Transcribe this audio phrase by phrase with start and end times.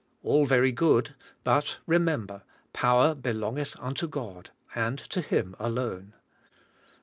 [0.23, 1.13] All very good,
[1.43, 2.41] but remember,
[2.73, 6.13] "power belongeth unto God," and to Him alone.